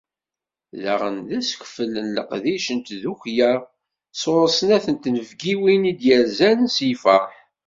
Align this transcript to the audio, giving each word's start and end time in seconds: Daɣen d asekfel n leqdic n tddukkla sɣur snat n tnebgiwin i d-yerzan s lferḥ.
Daɣen 0.83 1.17
d 1.27 1.29
asekfel 1.39 1.93
n 2.05 2.07
leqdic 2.17 2.67
n 2.77 2.79
tddukkla 2.81 3.51
sɣur 4.21 4.47
snat 4.59 4.85
n 4.93 4.95
tnebgiwin 5.03 5.89
i 5.91 5.93
d-yerzan 5.99 6.59
s 6.75 6.77
lferḥ. 6.91 7.29